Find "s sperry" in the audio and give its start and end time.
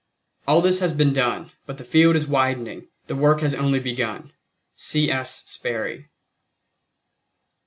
5.11-6.09